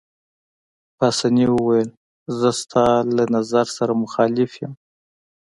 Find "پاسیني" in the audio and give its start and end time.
0.97-1.45